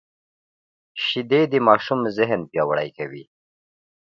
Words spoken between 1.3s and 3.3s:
د ماشوم ذهن پیاوړی کوي